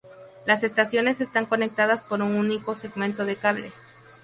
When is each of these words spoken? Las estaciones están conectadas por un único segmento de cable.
Las 0.47 0.63
estaciones 0.63 1.21
están 1.21 1.45
conectadas 1.45 2.01
por 2.01 2.23
un 2.23 2.31
único 2.33 2.73
segmento 2.73 3.23
de 3.23 3.35
cable. 3.35 3.71